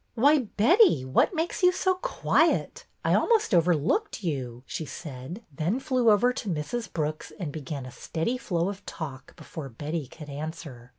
[0.15, 2.87] "Why, Betty, what makes you so quiet?
[3.05, 6.89] I almost overlooked you," she said, then flew over IN THE TEA ROOM 233 to
[6.89, 6.93] Mrs.
[6.93, 10.89] Brooks and began a steady flow of talk before Betty could answer.